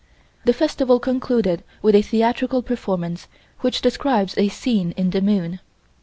[0.45, 3.27] The festival concluded with a theatrical performance
[3.59, 5.59] which describes a scene in the moon.